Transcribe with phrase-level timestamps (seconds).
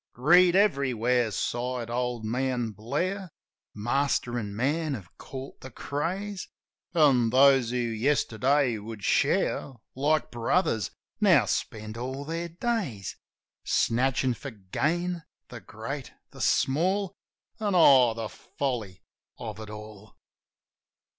[0.13, 3.29] "Greed everywhere!" sighed old man Blair.
[3.75, 6.47] "Master an' man have caught the craze;
[6.95, 13.15] An' those who yesterday would share Like brothers, now spend all their days
[13.63, 17.13] Snatchin' for gain— the great, the small.
[17.59, 19.03] And, oh, the folly
[19.37, 20.17] of it all